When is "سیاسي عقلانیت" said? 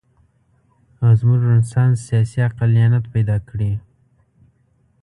2.07-3.05